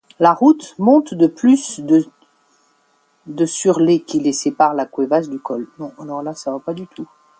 [0.19, 5.67] La route monte de plus de sur les qui séparent Las Cuevas du col.